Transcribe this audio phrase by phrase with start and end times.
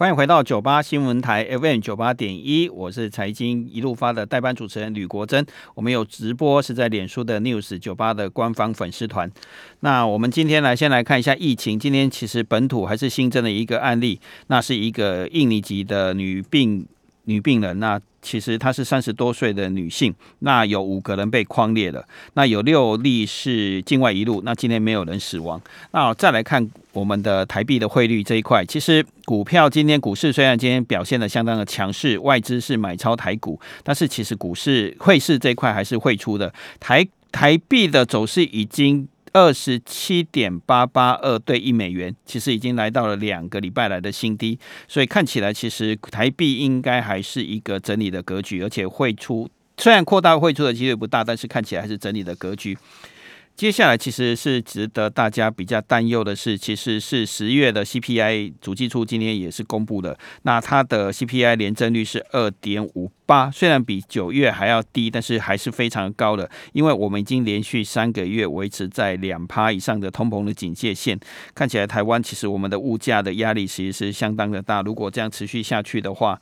[0.00, 5.44] 欢迎回到九八新闻台 FM 九八点一，我是财经一路发的代班主持人吕国珍。
[5.74, 9.30] 我们有直播是在脸书的 News 九八的官方粉丝团。
[9.80, 11.78] 那我们今天来先来看一下疫情。
[11.78, 16.86] 今天其实本土还是新增了一个案例，那是一个印尼籍的女病
[17.30, 17.78] 女病人。
[17.78, 22.04] 那其实她是三十多岁的女性，那有五个人被匡列了，
[22.34, 25.60] 那有六例是境外移入，那今天没有人死亡。
[25.92, 39.08] 那再来看我们的台币的汇率这一块，其实股票今天股市虽然今天表现得相当的强势，外资是买超台股，但是其实股市汇市这一块还是汇出的，台台币的走势已经。
[39.32, 44.58] 二十七点八八二对一美元，其实已经来到了两个礼拜来的新低，
[44.88, 52.76] 所以看起来其实台币应该还是一个整理的格局，而且汇出虽然扩大汇出的几率不大，但是看起来还是整理的格局。
[53.60, 71.20] 接下来其实是值得大家比较担忧的是，其实是十月的 CPI 主计处今天也是公布的，那它的 CPI 年增率是二点五八，虽然比九月还要低，但是还是非常高的，因为我们已经连续三个月维持在两趴以上的通膨的警戒线，
[71.54, 76.40] 看起来台湾其实我们的物价的压力其实是相当的大，如果这样持续下去的话。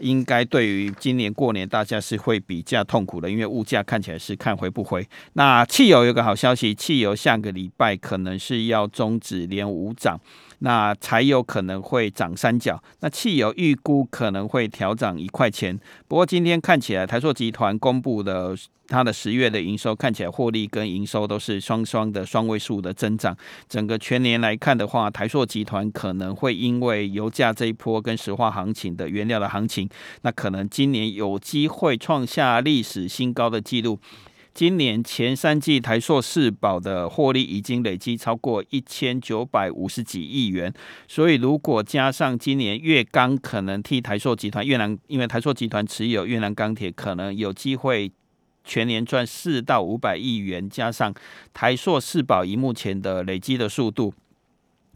[0.00, 5.06] 应该对于今年过年大家是会比较痛苦的，因为物价看起来是看回不回。
[5.34, 10.18] 那汽油有个好消息，汽油下个礼拜可能是要终止连五涨，
[10.60, 12.82] 那柴油可能会涨三角。
[13.00, 15.78] 那汽油预估可能会调涨一块钱。
[16.06, 18.56] 不过今天看起来台塑集团公布的。
[18.90, 23.36] 它的十月的营收看起来获利跟营收都是双双的双位数的增长。
[23.68, 29.86] 整个全年来看的话，台塑集团可能会因为油价这一波跟石化行情的原料的行情，
[30.22, 33.98] 那可能今年有机会创下历史新高的纪录。
[34.58, 40.74] 今年前三季台塑四宝的获利已经累积超过一千九百五十几亿元，
[41.06, 48.10] 所以如果加上今年越钢可能替台塑集团越南，因为台塑集团持有越南钢铁，可能有机会。
[48.64, 51.14] 全年赚四到五百亿元，加上
[51.54, 54.12] 台塑四宝以目前的累积的速度，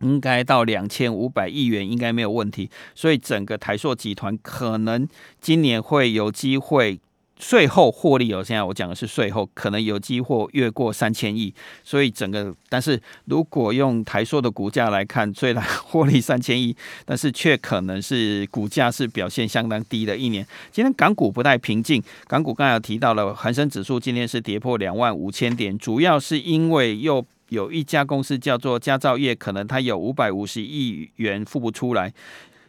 [0.00, 2.68] 应该到两千五百亿元应该没有问题。
[2.96, 5.06] 所以整个台塑集团可能
[5.40, 6.98] 今年会有机会。
[7.42, 20.46] 税后获利哦，现在我讲的是税后，可能有机会越过三千亿，所以整个，但是如果用台硕的股价来看，虽然获利三千亿，但是却可能是股价是表现相当低的一年。
[20.70, 32.14] 今天港股不太平静，港股刚才有提到了，恒生指数今天是跌破两万五千点，主要是因为又有一家公司叫做佳兆业，可能它有五百五十亿元付不出来。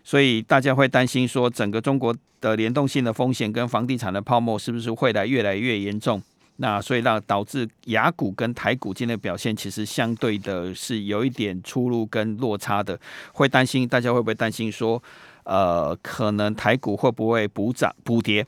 [0.04, 6.22] 所以大家会担心说，整个中国的联动性的风险跟房地产的泡沫是不是会来越来越严重？
[6.58, 13.00] 那所以让导致雅股跟台股今天的表现其实相对的是有一点出入跟落差的。
[13.32, 15.02] 会担心大家会不会担心说，
[15.46, 18.46] 呃，可能台股会不会补涨补跌？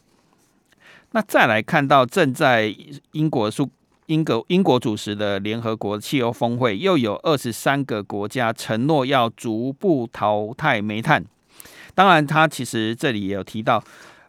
[1.12, 2.76] 那再来看到正在
[3.14, 3.68] 英国苏
[4.06, 11.26] 英国英国主持的联合国气候峰会，又有二十三个国家承诺要逐步淘汰煤炭。
[11.96, 13.84] 当然，他其实这里也有提到，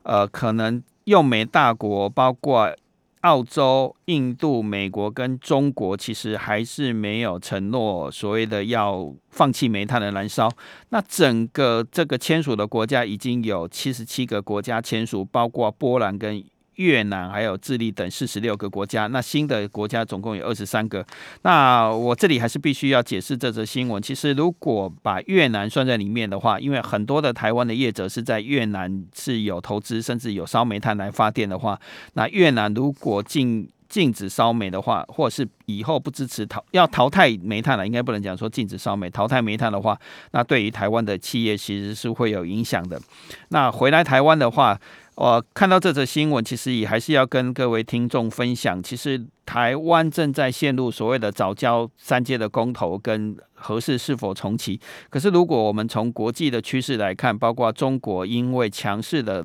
[0.04, 2.74] 呃，可能用煤大国包括
[3.20, 10.48] 澳洲、印度、美国跟中国，其实还是没有承诺所谓的要放弃煤炭的燃烧。
[10.90, 16.42] 那整个这个签署的国家已经有七十七个国家签署，包括波兰跟。
[16.76, 21.04] 越南还有智利等四十六个国家，那新的国家总共有二十三个。
[21.42, 24.02] 那我这里还是必须要解释这则新闻。
[24.02, 31.78] 其实如果把越南算在里面的话，因为很多的台湾的业者是在越南是有投资，甚至有烧煤炭来发电的话，
[32.14, 39.98] 那越南如果禁禁止烧煤的话，或者是以后不支持淘要淘汰煤炭了，应该不能讲说禁止烧煤，淘汰煤炭的话，
[40.32, 43.00] 那对于台湾的企业其实是会有影响的。
[43.48, 44.78] 那回来台湾的话。
[45.16, 48.82] 我看到这则新闻，其实也还是要跟各位听众分享。
[48.82, 54.80] 其实台湾正在陷入所谓的早教三阶的公投跟合适是否重启。
[55.10, 59.44] 可是如果我们从国际的趋势来看，包括中国因为强势的。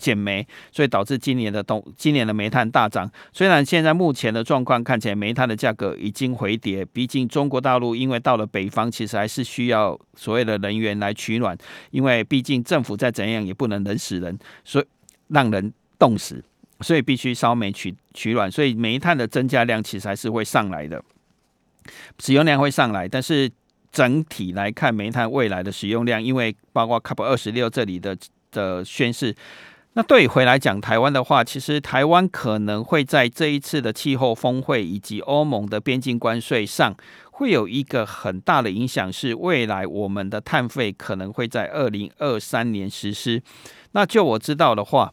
[0.00, 3.08] 减煤，所以导致今年的冬，今年的煤炭大涨。
[3.32, 11.56] 虽然现在目前的状况看起来煤炭的价格已经回跌，毕竟中国大陆因为到了北方，其实还是需要所谓的能源来取暖。
[11.90, 14.84] 因为毕竟政府再怎样也不能冷死人，所以
[15.28, 16.42] 让人冻死，
[16.80, 18.50] 所以必须烧煤取取暖。
[18.50, 21.04] 所以煤炭的增加量其实还是会上来的，
[22.18, 23.06] 使用量会上来。
[23.06, 23.50] 但是
[23.92, 28.16] 整体来看，煤炭未来的使用量，因为包括 COP 二十六这里的
[28.50, 29.34] 的宣示。
[29.94, 36.94] 那对回来讲台湾的话，其实台湾可能会在这一次的气候峰会以及欧盟的边境关税上，
[37.32, 43.42] 会有一个很大的影响，是未来我们的碳费可能会在二零二三年实施。
[43.90, 45.12] 那就我知道的话，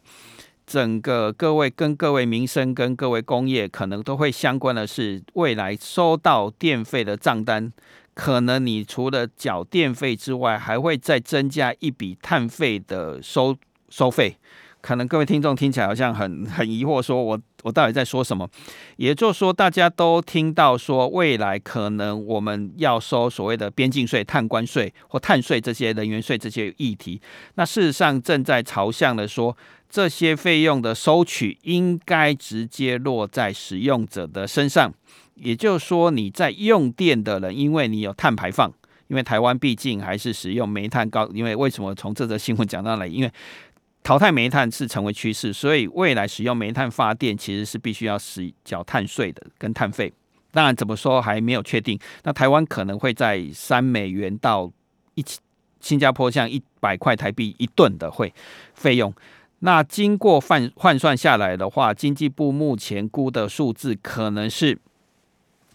[0.64, 7.72] 整个各位跟各位民生跟各位工业可能都会相关的是，未来收到电费的账单，
[8.14, 13.56] 可能你除了缴电费之外，还会再增加一笔碳费的收
[13.90, 14.36] 收费。
[14.80, 18.48] 可能各位听众听起来好像很 很疑惑，说我我到底在说什么？
[18.96, 27.20] 也就是说，大家都听到说未来可能我们要收所谓的边境税、碳关税或碳税这些能源税这些议题，
[27.54, 29.56] 那事实上正在朝向的说，
[29.88, 34.92] 这些费用的收取应该直接落在使用者的身上。
[35.34, 38.72] 也就是说，你在用电的人，因为你有碳排放，
[39.06, 43.06] 因为台湾毕竟还是使用煤炭高，因为为什么从这则新闻讲到来？
[43.06, 43.30] 因为
[44.08, 50.10] 淘汰煤炭是成为趋势，所以未来使用煤炭发电其实是必须要使缴碳税的，跟碳费。
[50.50, 52.00] 当然，怎么说还没有确定。
[52.22, 54.72] 那台湾可能会在三美元到
[55.14, 55.22] 一
[55.80, 58.32] 新加坡像一百块台币一吨的会
[58.72, 59.12] 费用。
[59.58, 64.78] 那经过换换算下来的话，经济部目前估的数字可能是，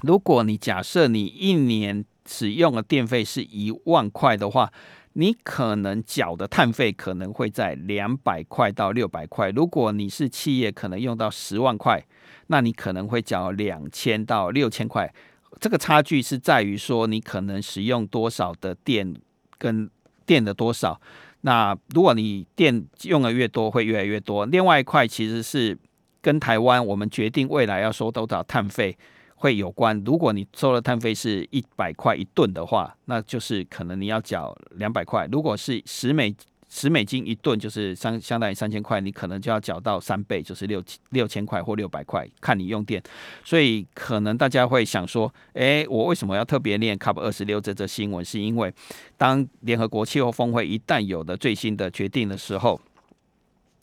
[0.01, 4.73] 如果你假设你一年使用的电费是一万块的话。
[5.13, 9.51] 你可能缴的碳费可能会在两百块到六百块。
[9.51, 12.03] 如果你是企业，可能用到十万块，
[12.47, 15.13] 那你可能会缴两千到六千块。
[15.59, 19.15] 这个差距是在于说你可能使用多少的电
[19.57, 19.89] 跟
[20.25, 20.99] 电的多少。
[21.41, 24.45] 那如果你电用的越多，会越来越多。
[24.47, 25.77] 另外一块其实是
[26.21, 28.97] 跟台湾我们决定未来要收多少碳费。
[29.43, 35.27] 会有关，如果你收的碳费是一百块一吨的话，那就是可能你要缴两百块。
[35.29, 36.33] 如果是十美
[36.69, 43.03] 十美金一吨，就是相相当于三千块，你可能就要缴到三倍，就是六六千块或六百块，看你用电。
[43.43, 48.23] 所以可能大家会想说，诶，我为什么要特别念 COP 二十六这则新闻？
[48.23, 48.73] 是因为
[49.17, 52.79] 当联合国气候峰会一旦有了最新的决定的时候，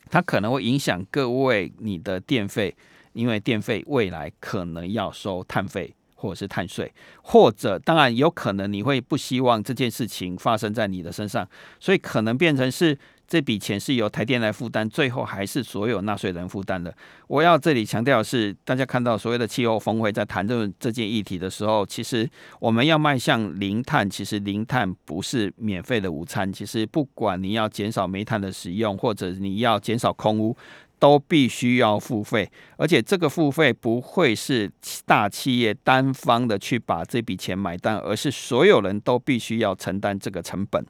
[0.08, 2.74] 它可能会影响各位你的电费。
[3.20, 6.90] 因为电费未来可能要收碳费或者是碳税，
[7.22, 11.46] 或者当然有可能你会不希望这件事情发生在你的身上，
[11.78, 16.94] 所以可能变成是这笔钱是由台电来负担，最后还是所有纳税人负担的。
[17.26, 22.28] 我要这里强调的是，大家看到所谓的气候峰会在谈论这件议题的时候，其实
[22.58, 26.52] 我们要迈向零碳，其实零碳不是免费的午餐。
[26.52, 30.56] 其实不管你要减少煤炭的使用，或者你要减少空污。
[31.00, 34.70] 都必须要付费，而且这个付费不会是
[35.06, 40.84] 大企业单方的去把这笔钱买单，而是所有人都必须要承担这个成本。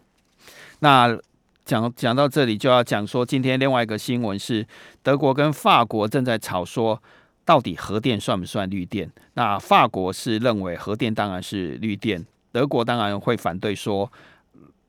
[0.80, 1.16] 那
[1.64, 4.66] 讲讲到这里，就要讲说，今天另外一个新闻是，
[5.02, 7.00] 德国跟法国正在吵说，
[7.44, 9.08] 到底核电算不算绿电？
[9.34, 14.12] 那法国是认为核电当然是绿电，德国当然会反对说。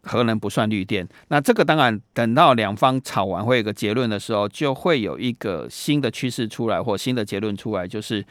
[0.03, 8.25] 核能不算绿电，那这个当然等到两方吵完会有个结论的时候，就会有一个新的趋势出来或新的结论出来，就是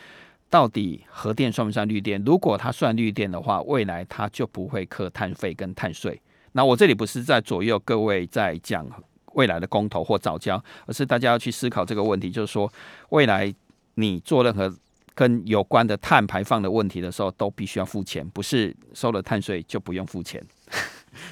[0.49, 2.20] 到底核电算不算绿电？
[2.25, 6.20] 如果它算绿电的话，未来它就不会课碳费跟碳税。
[6.52, 8.84] 那我这里不是在左右各位在讲
[9.34, 12.69] 未来的公投或早交，而是大家要去思考这个问题，就是说
[13.11, 13.55] 未来
[13.94, 14.75] 你做任何
[15.14, 20.44] 跟有关的碳排放的问题的时候，都必须要付钱，不是收了碳税就不用付钱。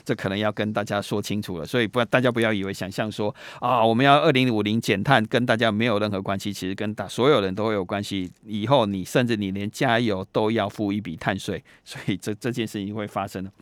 [0.08, 6.50] 这可能要跟大家说清楚了，所以不要，大家不要以为想象说啊，我们要二零五零减碳，跟大家没有任何关系。
[6.50, 8.32] 其实跟大所有人都会有关系。
[8.46, 13.52] 以后你甚至你连加油都要付一笔碳税，所以这这件事情会发生的。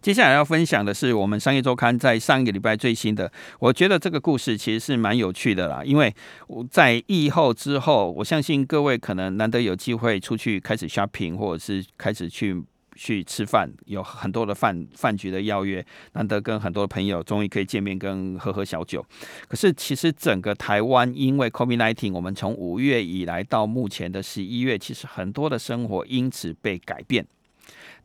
[0.00, 5.82] 接下来要分享的是我们商业周刊在上一个礼拜最新的，我觉得这个故事其实是蛮有趣的啦。
[5.84, 6.14] 因为
[6.46, 12.64] 我在疫后之后，我相信各位可能难得有机会出去开始 shopping，或者是开始去。
[12.96, 15.84] 去吃饭，有很多的饭饭局的邀约，
[16.14, 19.04] 难得跟很多的朋友终于可以见面，跟喝喝小酒。
[19.46, 27.26] 可是其实整个台湾因为 COVID-19，我们从五月以来到目前的十一月，其实很多的生活因此被改变。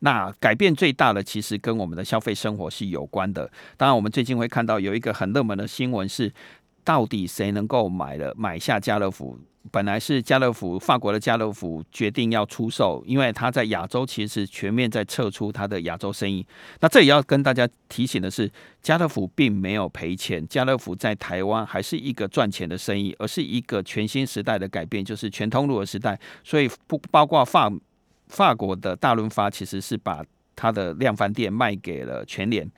[0.00, 3.48] 那改变最大的其实跟我们的消费生活是有关的。
[3.76, 6.32] 当然，我们最近会看到有一个很热门的新闻是，
[6.84, 9.38] 到底谁能够买了买下家乐福？
[9.70, 16.44] 本来是家乐福，法国的家乐福决定要出售，因为他在亚洲其实全面在撤出他的亚洲生意。
[16.80, 18.50] 那这也要跟大家提醒的是，
[18.82, 26.18] 家乐福并没有赔钱，家乐福在台湾还是一个赚钱的生意，而是一个全新时代的改变，就是全通路的时代。
[26.42, 27.72] 所以不包括法
[28.26, 30.24] 法国的大润发，其实是把
[30.54, 32.68] 它的量贩店卖给了全联。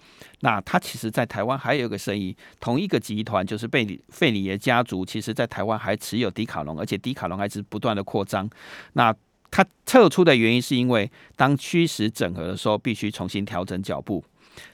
[0.41, 8.49] 那它其实，在台湾还有一个生意，同一个集团就是贝里费里耶家族，其实在台湾还持有迪卡侬，而且迪卡侬还是不断的扩张。
[8.93, 9.15] 那
[9.51, 14.25] 它撤出的原因是因为当虚实整合的时候，必须重新调整脚步。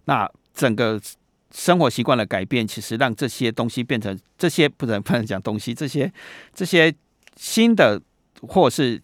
[0.07, 1.01] 那整个
[1.53, 6.11] 生活习惯的改变，其实让这些东西变成这些不能不能讲东西，这些
[6.55, 6.95] 这些
[7.37, 8.01] 新的
[8.41, 9.01] 或是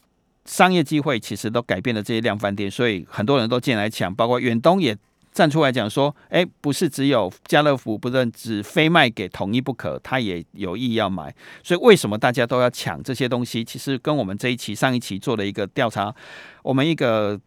[0.46, 4.96] 商业机会，其实都改变了这些量贩店，所以很多人都进来抢，包括远东也。
[5.32, 11.30] 站出来讲说，哎，不是只有家乐福不认，只非卖给统一不可，他也有意要买。
[11.62, 13.62] 所以为什么大家都要抢这些东西？
[13.62, 16.14] 其实跟我们这一期上一期做的一个调查，
[16.62, 17.38] 我们一个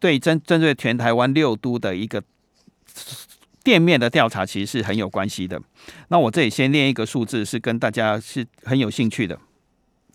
[0.00, 2.20] 对针针对全台湾六都的一个
[3.62, 5.62] 店面的调查，其实是很有关系的。
[6.08, 9.38] 那我这里先念一个数字，是跟大家是很有兴趣的，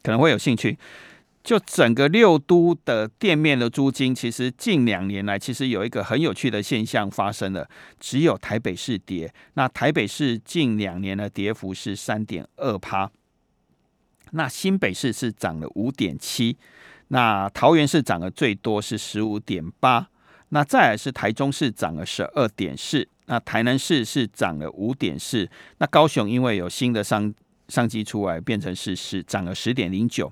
[0.03, 0.77] 可能会有兴趣。
[1.43, 7.67] 就整个六都的店面的租金，其实近两年来，其实有一个很有趣的现象发生了，
[7.99, 9.33] 只有台北市跌。
[9.55, 13.09] 那台北市近两年的跌幅是三点二趴，
[14.31, 16.55] 那新北市是涨了五点七，
[17.07, 20.09] 那桃园市涨的最多是十五点八，
[20.49, 27.33] 那再来是台中市涨了十二点四，那台南市是涨了五点四，那高雄因为有新的商
[27.71, 30.29] 商机出来，变成是是涨了十点零九，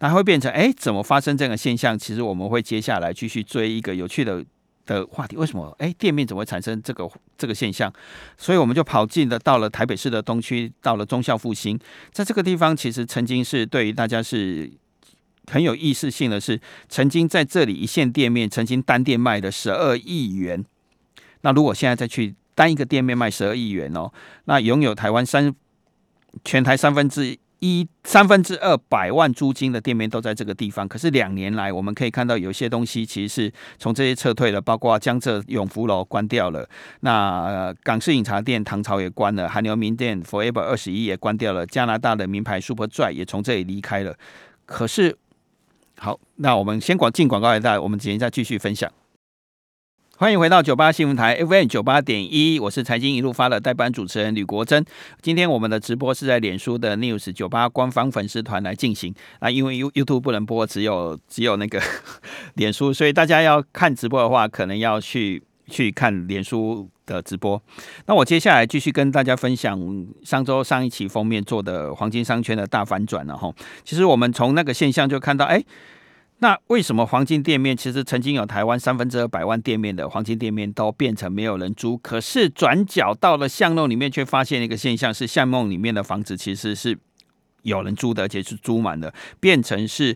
[0.00, 1.98] 那会变成哎，怎么发生这个现象？
[1.98, 4.44] 其实我们会接下来继续追一个有趣的
[4.84, 5.34] 的话题。
[5.36, 7.90] 为什么哎，店面怎么会产生这个这个现象？
[8.36, 11.80] 所以我们就跑进了到了台北市的东区，到了中孝复兴，
[12.12, 14.70] 在这个地方其实曾经是对于大家是
[15.50, 16.60] 很有意识性的是，
[16.90, 20.62] 曾经在这里一线店面曾经单店卖的十二亿元。
[21.40, 24.12] 那如果现在再去单一个店面卖十二亿元哦，
[24.44, 25.54] 那拥有台湾三。
[26.44, 30.86] 全台三分之一、三分之二百万租金的店面都在这个地方。
[30.86, 36.68] 可是两年来，我们可以看到有些东西其实是从这些撤退了，包括江浙永福楼关掉了，
[37.00, 44.14] 那、呃、港式饮茶店唐朝也关了，韩流名店 Forever 二十一也关掉了，加拿大的名牌 Superdry 也从这里离开了。
[44.66, 45.16] 可是，
[45.96, 48.90] 好，那我们先广进广告一带，我们今天再继续分享。
[50.16, 54.84] 欢迎回到九八新闻台 FM 九八点一，我是财经一路发的代班主持人吕国珍。
[55.20, 61.82] 今天我们的直播是在脸书的 News 九八官方粉丝团来进行啊，因为 YouTube 不能播，只有只有那个
[62.54, 67.60] 脸书，所以大家要看直播的话，可能要去去看脸书的直播。
[68.06, 73.52] 那我接下来继续跟大家分享上周上一期封面做的黄金商圈的大反转了哈。
[73.82, 75.60] 其实我们从那个现象就看到，哎。
[76.38, 81.96] 那为什么黄金店面其实曾经有台湾三分之二百万店面的黄金店面都变成没有人租？
[81.96, 86.98] 可是转角到了巷弄里面，却发现一个现象：是巷弄里面的房子其实是
[87.62, 90.14] 有人租的，而且是租满的，变成是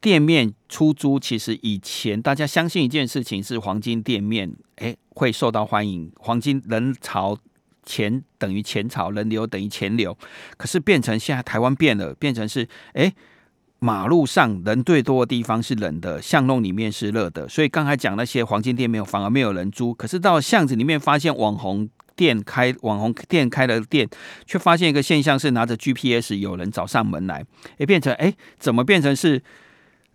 [0.00, 1.18] 店面出租。
[1.18, 7.38] 其实以前大家相信一件事情是黄金店面，诶会受到欢迎，黄金人潮
[7.86, 10.18] 钱等于钱潮，人流等于钱流。
[10.58, 12.68] 可是变成现在台湾变了，变成是。
[13.82, 19.94] 马路上人最多的地方是冷的，巷弄里面是热的，所以刚才讲那些黄金店没有，反而没有人租。
[19.94, 24.06] 可是到巷子里面发现网红店开，网红店开了店，
[24.44, 27.42] 却发现一个现象是拿着 GPS 有人找上门来，
[27.78, 29.42] 也变成哎，怎么变成是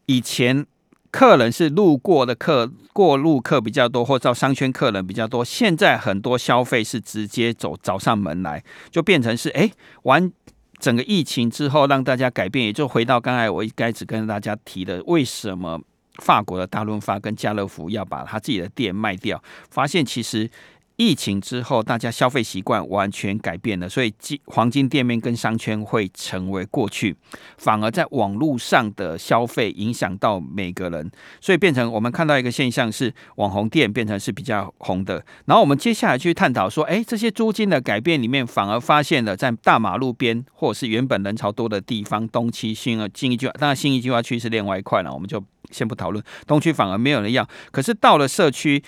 [0.05, 0.63] 以前
[1.10, 9.72] 客人是路过的客，过路客比较多，或者商圈客人比较多，现在很多消费是直接走找上门来，就变成是哎
[10.03, 10.31] 玩。
[10.79, 15.79] 整个疫情之后，让大家改变，也就回到刚才我一开始跟大家提的，为什么
[16.24, 19.41] 法国的大润发跟家乐福要把他自己的店卖掉？
[19.70, 20.50] 发现其实。
[20.97, 27.15] 疫情之后，大家消费习惯完全改变了，所以金黄金店面跟商圈会成为过去，
[27.57, 31.11] 反而在网络上的消费影响到每个人，
[31.41, 35.23] 所以变成我们看到一个现象是网红店变成是比较红的。
[35.45, 46.23] 然后我们接下来去探讨说，哎，这些租金的改变里面，反而发现了在大马路边或者是原本人潮多的地方，东区、新呃信义计划，当然新一计划区是另外一块了，我们就先不讨论。
[46.47, 48.81] 东区反而没有人要，可是到了社区。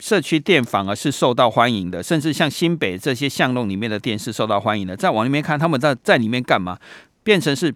[0.00, 4.96] 社区店反而是受到欢迎的，甚至像新北这些巷弄里面的店是受到欢迎的。
[4.96, 6.78] 再往里面看，他们在在里面干嘛？
[7.24, 7.74] 变成是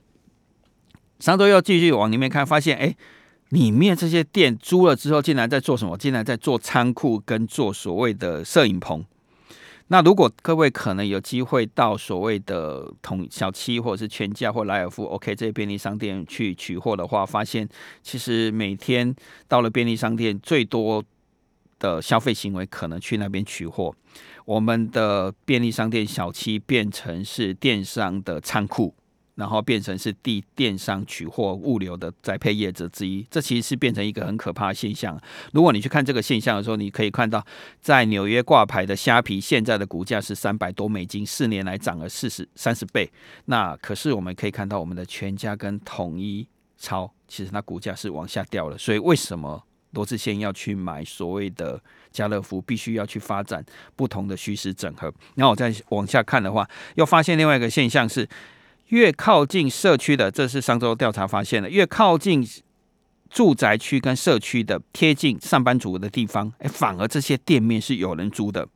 [1.18, 2.94] 上周又继续往里面看，发现哎，
[3.48, 5.98] 里面这些店租了之后，竟然在做什么？
[5.98, 9.04] 竟然在做仓库跟做所谓的摄影棚。
[9.88, 17.68] 那如果各位可能有机会到所谓的同小七或者是全家或莱尔富，OK 这些便利商店去取货的话，发现
[18.00, 19.12] 其实每天
[19.48, 21.04] 到了便利商店最多。
[21.82, 23.92] 的消费行为可能去那边取货，
[24.44, 28.94] 我们的便利商店小七变成是电商的仓库，
[29.34, 33.26] 然后变成是地电商取货物流的宅配业者之一。
[33.28, 35.20] 这其实是变成一个很可怕的现象。
[35.52, 37.44] 如果你去看这个现象的时候，你可以看到，
[37.80, 43.10] 在纽约挂牌的虾皮现在的股价是三百多美金，四年来涨了四十三十倍。
[43.46, 46.46] 那可是我们可以看到，我们的全家跟统一
[46.78, 48.78] 超，其实它股价是往下掉了。
[48.78, 49.64] 所以为什么？
[49.92, 51.80] 罗志先要去买所谓的
[52.10, 53.64] 家乐福，必须要去发展
[53.96, 55.12] 不同的虚实整合。
[55.34, 58.28] 然后我再往下看的话，又发现另外一个现象是，
[58.88, 62.46] 越靠近社区的，这是上周调查发现的，越靠近
[63.30, 68.68] 住宅区跟社区的贴近上班族的地方，哎，反而这些店面是有人租的。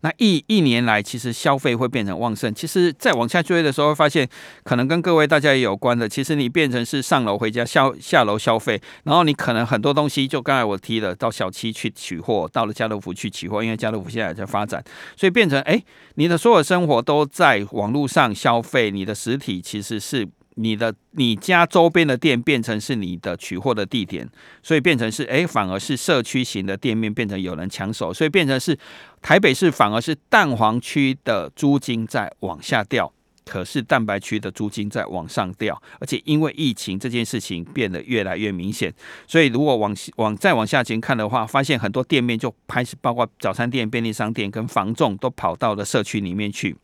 [0.00, 2.54] 那一一年来，其实消费会变成旺盛。
[2.54, 4.28] 其实再往下追的时候，会发现
[4.64, 6.08] 可能跟各位大家也有关的。
[6.08, 14.82] 其实你变成是上楼回家，下下楼消费，然后你可能很多东西，就刚才我提了，到小七去取货，到了家乐福去取货，因为家乐福现在在发展，
[15.16, 15.82] 所以变成哎，
[16.14, 20.28] 你的所有生活都在网络上消费，你的实体其实是。
[20.58, 24.26] 你的你家周边的店变成是你的取货的地点，
[24.62, 28.78] 所以变成是哎，反而是社区型的店面变成有人抢手，所以变成是
[29.20, 33.12] 台北市反而是蛋黄区的租金在往下掉，
[33.44, 38.90] 可是蛋白区的租金在往上掉，而且因为疫情这件事情变得越来越明显，
[39.26, 46.74] 所以如果往往再往下前看的话，发现很多店面就开始包括早餐店、便利商店跟房仲都跑到了社区里面去，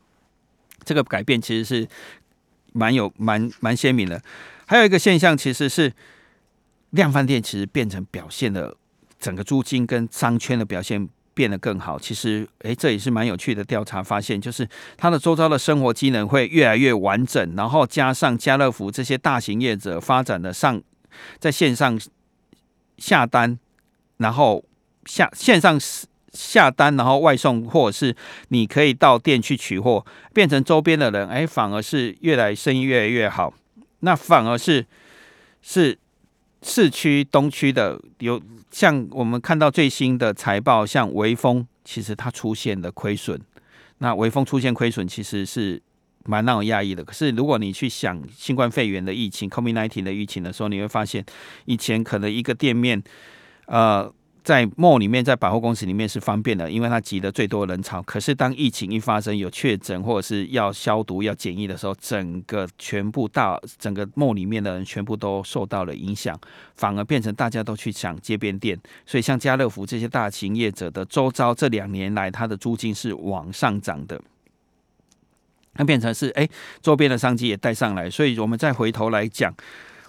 [0.85, 1.89] 这个改变其实是。
[2.73, 4.23] 蛮有蛮蛮鲜明的，
[4.67, 5.93] 还有一个现象其实是
[6.91, 8.77] 量贩店其实变成表现的
[9.19, 11.99] 整个租金跟商圈的表现变得更好。
[11.99, 20.83] 其实，诶，这也是蛮有趣的调查发现，就是它的周遭的生活机能会越来越完整，然后加上家乐福这些大型业者发展的上
[21.39, 22.01] 在线上
[22.99, 23.59] 下单，
[24.17, 24.65] 然后
[25.07, 25.79] 下线上。
[26.33, 28.17] 下单，然后外送，或者是
[28.49, 33.53] 你可以到店去取货，变成周边的人，哎，反而是越来生意越来越好。
[34.01, 34.87] 那反而是
[35.61, 35.99] 是
[36.63, 43.39] 市区东区的有，像我们看到最新的财报，像微风，其实它出现的亏损。
[43.99, 45.83] 那微风出现亏损，其实是
[46.25, 47.05] 蛮让我讶异的。
[47.05, 51.25] 可是如果你去想新冠肺炎的疫情，COVID-19 的疫情的时候，你会发现
[51.67, 53.03] 以前可能一个店面，
[53.67, 54.11] 呃。
[54.45, 58.03] 在 mall 里面，在百货公司里面是方便的，因为它挤得最多人潮。
[58.03, 66.37] 可是当疫情一发生，有确诊或者是要消毒、要检疫的时候，整个全部大整个 mall 里面的人全部都受到了影响，
[66.75, 68.77] 反而变成大家都去抢街边店。
[69.07, 74.21] 所以像家乐福这些大型业者的周遭，这两年来它的租金是往上涨的，
[75.75, 76.49] 它变成是哎，
[76.81, 78.11] 周边的商机也带上来。
[78.11, 79.55] 所以我们再回头来讲。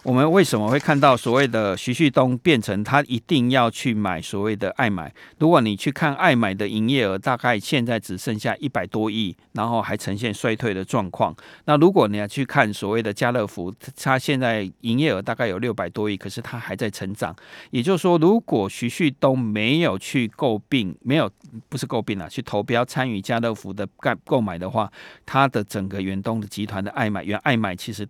[0.03, 5.09] 我们为什么会看到所谓的徐旭东变成他一定要去买所谓的爱买？
[5.39, 11.33] 如果你去看爱买的营业额，大概现在只剩下一百多亿，然后还呈现衰退的状况。
[11.63, 17.33] 那如果你要去看所谓的家乐福，它现在营业额大概有六百多亿，可是它还在成长。
[17.71, 21.31] 也就是说，如果徐旭东没有去购并，没有
[21.69, 24.91] 不是购并啊，去投标参与家乐福的购购买的话，
[25.25, 28.05] 它的整个远东的集团的爱买原爱买其实。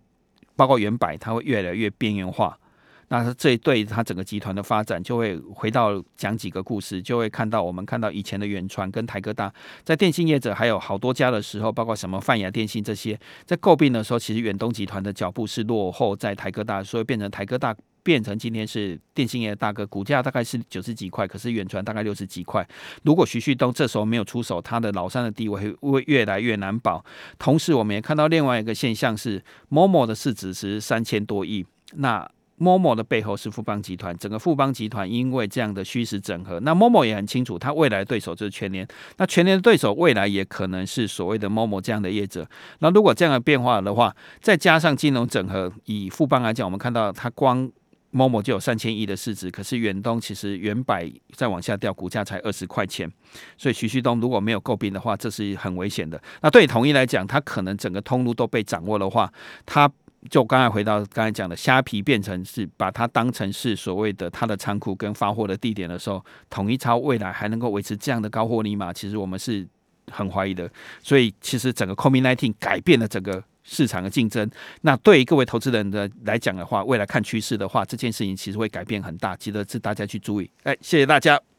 [0.56, 2.58] 包括原百，它会越来越边缘化。
[3.08, 9.52] 那这对它整个集团的发展，就会回到讲几个故事，就会看到我们看到以前的远传跟台哥大，
[9.84, 22.64] 在电信业者还有好多家的时候，包括什么泛亚电信这些，在诟病的时候，其实远东集团的脚步是落后在台哥大，所以变成台哥大变成今天是电信业的大哥，股价大概是九十几块，可是远传大概六十几块。
[23.02, 27.04] 如果徐旭东这时候没有出手，他的老三的地位会越来越难保。
[27.36, 32.30] 同时，我们也看到另外一个现象是，momo 的市值是三千多亿，那。
[32.56, 38.86] Momo 的背后是富邦集团，整个富邦集团因为这样的虚实整合，那 Momo 也很清楚，他未来对手就是全联，
[39.16, 42.48] 那全联的对手未来也可能是所谓的 Momo 这样的业者。
[42.78, 47.68] 那如果这样的变化的话，再加上金融整合，以富邦来讲，我们看到它光
[48.14, 53.10] Momo 就有三千亿的市值，可是远东其实远百再往下掉，股价才二十块钱，
[53.58, 56.22] 所以徐旭东如果没有诟病的话，这是很危险的。
[56.40, 59.32] 那对统一来讲，它可能整个通路都被掌握的话，
[59.66, 59.90] 它。
[60.30, 68.90] 就刚才回到刚才讲的，虾皮变成是把它当成是所谓的它的仓库跟发货的地点的时候，统一超未来还能够维持这样的高获利吗？
[68.90, 69.68] 其实我们是
[70.10, 70.66] 很怀疑的。
[71.02, 74.48] 所以其实整个 COVID-19 改变了整个市场的竞争。
[74.82, 80.48] 那对于各位投资人的来讲的话，未来看趋势的话，这件事情其实会改变很大，值得是大家去注意。
[80.62, 81.53] 哎，谢谢大家。